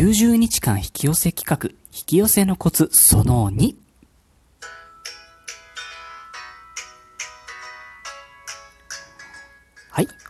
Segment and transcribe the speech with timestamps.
[0.00, 3.74] 90日間引き寄せ企画、引き寄せのコツその2。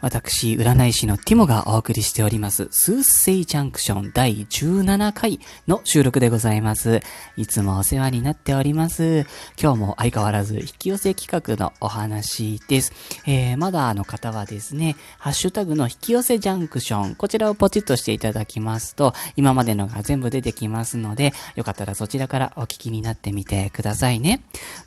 [0.03, 7.01] 私、占い師のティモがお送りしております、スーセイジャンクション第17回の収録でございます。
[7.37, 9.27] いつもお世話になっております。
[9.61, 12.93] 今日も相変わらず引き寄せ企画のお話です。
[13.27, 24.41] えー、まだの方はですね、ハッシュタグの引き寄せジャンクション、こちらをポチッとしていただきますと、今までのが全部出てきますので、よかったらそちらからお聞きになってみてくださいね。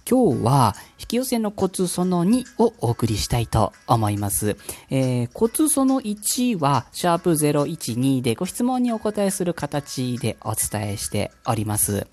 [0.10, 4.56] 今日は、引き寄せのコツその2をお送りしたいと思います。
[4.90, 5.03] え、
[5.34, 12.08] コツその1は、シャープ012でご質問にお答えする形でお伝えしております。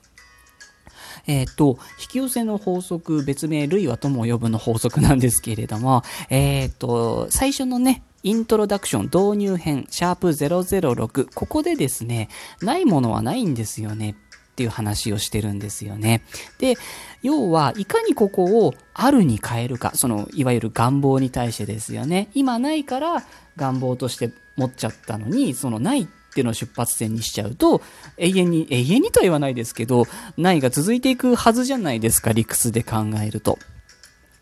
[1.26, 12.28] えっ、ー、と、引き寄せの法則、別名、類は友を呼ぶの法則なんですけれども、えっ、ー、と、最初のね、イントロダクション導入編、シャープ006、ここでですね、
[12.60, 14.14] ないものはないんですよね
[14.60, 16.23] っていう話をしてるんですよね。
[16.59, 16.76] で、
[17.23, 22.29] 要は、いかにここをあるに変えるか、その、いわゆる願望に対してですよね。
[22.34, 23.24] 今ないから
[23.57, 27.80] 願望として持っちゃったのに、そのないっていうのを出発点にしちゃうと、
[28.18, 30.04] 永遠に、永遠にとは言わないですけど、
[30.37, 33.59] ないが続いていくはずじゃないですか、理屈で考えると。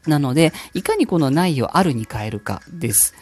[0.09, 3.14] なので、いかにこのないをあるに変えるかです。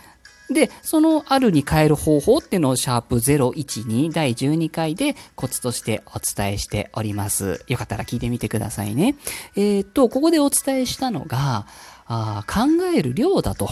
[0.50, 7.64] で、そのあるに変える方法っていうのをシャープ012第12回でコツとしてお伝えしております。
[7.68, 9.16] よかったら聞いてみてくださいね。
[9.56, 11.66] えっ、と、ここでお伝えしたのが、
[12.08, 13.70] あ考える量だと。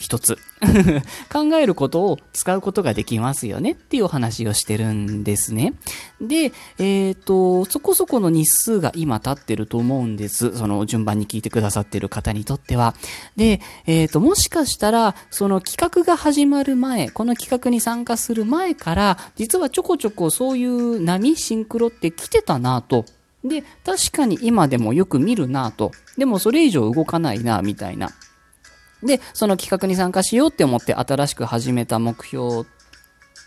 [0.00, 0.38] 一つ
[1.30, 5.74] 考えることを使うことができますよねっていうお話をしてるんですね。
[6.22, 10.56] で、えっ、ー、と、そこそこの日数が今経ってると思うんです。
[10.56, 12.94] その順番に聞いてくださってる方にとっては。
[13.36, 23.04] で、えっ、ー、と、もしかしたら、その企画が始まる前、この企画に参加する前から、実はちょこちょこそういう波、シンクロって来てたなと。
[23.44, 25.92] で、確かに今でもよく見るなと。
[26.16, 28.10] でもそれ以上動かないな、みたいな。
[29.02, 32.64] で、その企画に参加しようって思って新しく始めた目標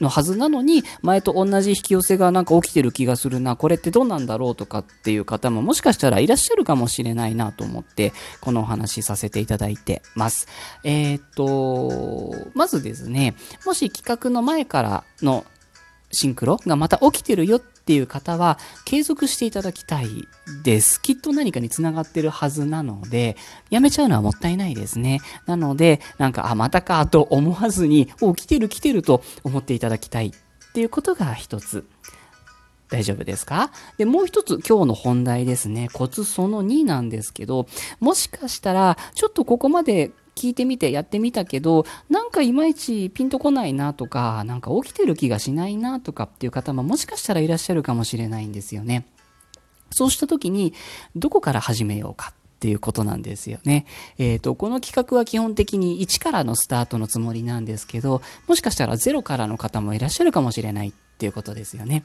[0.02, 10.48] のはずなのに、前と同じ引き寄せがなんか起きてる気がするな、これってどうなんだろうとかっていう方ももしかしたらいらっしゃるかもしれないなと思って、このお話しさせていただいてます。
[10.84, 15.46] えー、っと、まずですね、もし企画の前からの
[16.12, 20.08] シンクロがまた起きてるよっっていう方は継続していただきたい
[20.64, 21.02] です。
[21.02, 23.36] きっと何かに繋がってるはずなので、
[23.70, 25.20] やめちゃうのはもったいないですね。
[25.48, 30.32] なので、なんか、あ、またかと思わずに、お、来てる来てると思っていただきたいっ
[30.74, 31.86] ていうことが一つ。
[32.90, 33.72] 大丈夫ですか？
[33.98, 35.90] で、もう一つ今日の本題ですね。
[35.92, 37.68] コツその2なんですけど、
[38.00, 49.06] もしかしたら、ちょっとここまで聞いてみてやってみたけど、なんかいまいちピンとこないなとか、なんか起きてる気がしないなとかっていう方ももしかしたらいらっしゃるかもしれないんですよね。
[49.92, 50.74] そうした時に、
[51.16, 53.86] どこから始めようかっていうことなんですよね。
[54.18, 62.04] えっ、ー、と、この企画は基本的に1からのスタートのつもりなんですけど、もしかしたら0からの方もいらっしゃるかもしれないっていうことですよね。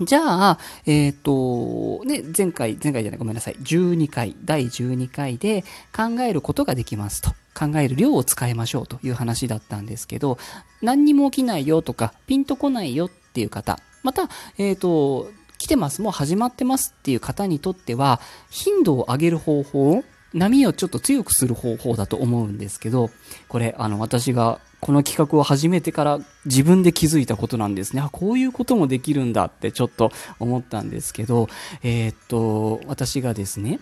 [0.00, 3.54] じゃあ、えっ、ー、と、ね、前回、前回じゃない、ごめんなさい。
[3.54, 5.62] 12回、第12回で
[5.94, 7.32] 考えることができますと。
[7.58, 10.38] 考える量を使いましょうという話だったんですけど、
[10.80, 14.28] 何にも起きないよとか、ピンとこないよっていう方、また、
[14.58, 15.28] えっ、ー、と、
[15.58, 20.04] 来てます、もう始まってますっていう方にとっては、頻度を上げる方法、
[20.34, 23.10] 波をちょっと強くする方法だと思うんですけど、
[23.48, 28.02] これ、あの、私がこの企画を始めてから自分で気づいたことなんですね。
[28.02, 31.48] あ、こういうこともできるんだってちょっと思ったんですけど、
[31.82, 33.80] えー、っと、私がですね、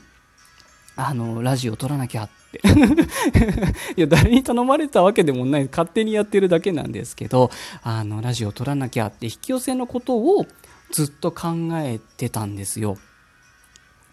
[0.97, 2.63] あの、ラジオ撮らなきゃって。
[3.97, 7.51] いや、誰に頼まれたわけでもない、勝手にやってるだけなんですけど、
[7.83, 10.47] あの、ラジオ撮らなきゃって引き寄せのことを
[10.93, 12.97] ずっと考えてたんですよ。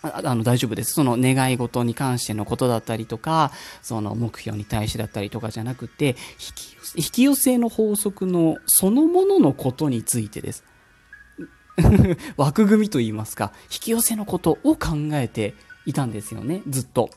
[0.04, 0.94] あの大丈夫です。
[0.94, 6.18] その願い事に関してのことだったりとか、その目標に対してだったりとかじゃなくて、
[6.98, 10.66] 引き寄せの法則のそのもののことについてです。
[12.36, 15.56] 枠組みと言いますか、引き寄せのことを考えて
[15.86, 17.10] いたんですよね、ずっと。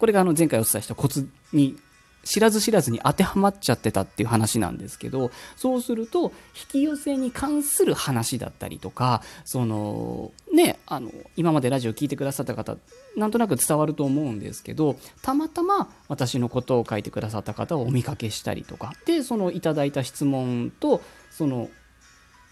[0.00, 1.76] これがあの前回お伝えしたコツに
[2.24, 12.76] 知らず知らずに当てはまっちゃってたっていう話なんですけど、そうすると、引き寄せに関する話だったりとか、その、ね、あの、今までラジオ聞いてくださった方、
[13.16, 21.70] なんとなく伝わると思うんですけど、たまたま私のことを書いてくださった方をお見かけしたりとか、で、そのいただいた質問と、その、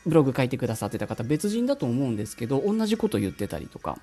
[0.07, 3.99] ブログ書いてくださってた方別人だと思うんですけど、同じこと言ってたりとか、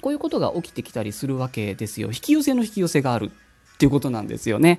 [0.00, 2.08] こういうことが起きてきたりするわけですよ。
[2.08, 3.32] 引き寄せの引き寄せがある
[3.80, 4.78] っていうことなんですよね。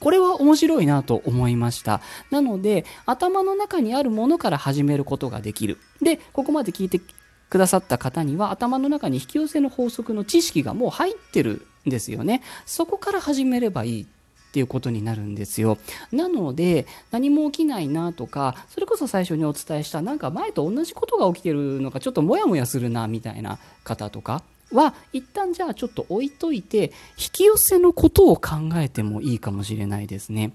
[0.00, 2.00] これは面白いなと思いました。
[2.32, 5.78] なので、頭の中にあるものから始めることができる。
[6.02, 7.00] で、ここまで聞いて
[7.48, 12.42] くださった方には、頭の中に引き寄せの法則の知識がもう入ってるんですよね。
[12.66, 14.06] そこから始めればいいっ
[14.52, 15.78] ていうことになるんですよ。
[16.10, 24.42] なので、何も起きないなとか、それこそ最初にお伝えした、なんか前と同じことが起きてるのか、ちょっとモヤモヤするな、みたいな方とか、
[24.72, 30.52] は一旦じゃあちょっと置いといて引き寄せのことを考えてもいいかもしれないですね。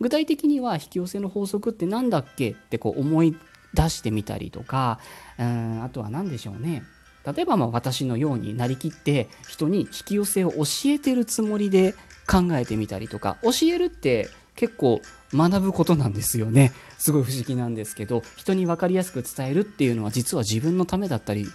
[0.00, 3.36] 具体的には引き寄せの法則って何だっけってこう思い
[3.74, 4.98] 出してみたりとか
[5.38, 6.82] うんあとは何でしょうね。
[7.26, 11.94] 例えばまあ私のようになりきって人に引き寄せを教えてるつもりで
[12.26, 15.00] 考えてみたりとか教えるって結構
[15.32, 16.72] 学ぶことなんですよね。
[16.98, 21.46] すごい不思議なんですけど人に分かりやすく伝えるっていうのは実は自分のためだったり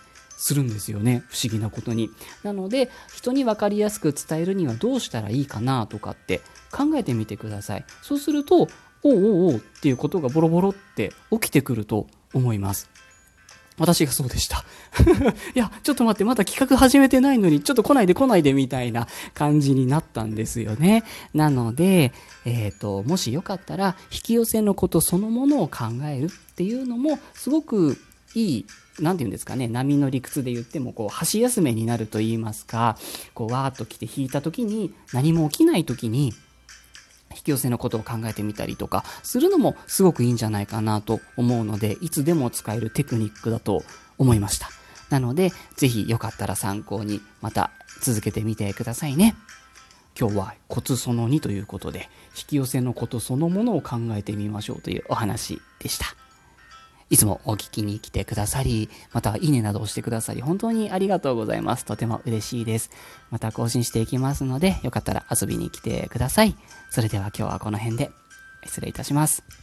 [0.43, 2.09] するんですよね不思議なことに
[2.43, 8.67] なので人に分かりやすく伝えるにはどうしたらいいかなとかって考えてみてくださいそうするとおう
[9.03, 12.89] おうおうっていうことがボロボロって起きてくると思います
[13.77, 14.63] 私がそうでした。
[15.55, 21.03] いや、ちょっと待って、まだ企画始めてないのに、ちょっと来ないで来ないでみたいな感じになったんですよね。
[21.33, 22.13] なので、
[22.45, 27.97] えっ、ー、と、もしよかったら、引き寄せのことそのものを考えるっていうのも、すごく
[28.35, 28.65] いい、
[28.99, 32.97] なんて言うんですかね、波の理屈で言っても、こう、箸休めになると言いますか、
[33.33, 36.33] こう、わーっと来て引いた時に、何も起きない時に、
[37.35, 43.83] 引き寄せのことを考えてみたりとかするのもすごくいいんじゃないかなと思うので、いつでも使えるテクニックだと
[44.17, 44.69] 思いました。
[45.09, 47.71] なので、ぜひよかったら参考にまた
[48.01, 49.35] 続けてみてくださいね。
[50.19, 56.22] 今日はコツその2ということで、引き寄せのことそのものを考えてみましょうというお話でした。
[57.13, 61.85] いつもお聞きに来てくださり、またいいねなどをしてくださり、本当にありがとうございます。
[61.85, 62.89] とても嬉しいです。
[63.29, 66.55] また更新していきますので、よかったら遊びに来てください。
[66.89, 68.09] それでは今日はこの辺で
[68.65, 69.62] 失礼いたします。